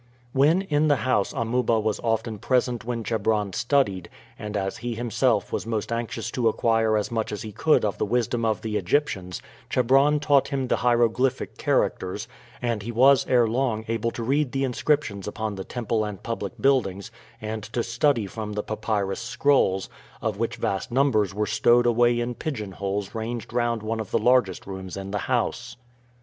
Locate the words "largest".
24.17-24.65